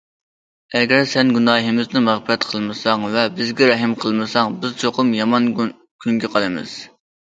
ئەگەر 0.79 1.03
شەن 1.11 1.33
گۇناھىمىزنى 1.35 2.01
مەغپىرەت 2.07 2.49
قىلمىساڭ 2.55 3.07
ۋە 3.19 3.29
بىزگە 3.37 3.71
رەھىم 3.75 3.97
قىلمىساڭ، 4.03 4.61
بىز 4.67 4.77
چوقۇم 4.85 5.17
يامان 5.23 5.51
كۈنگە 5.65 6.37
قالىمىز. 6.37 6.81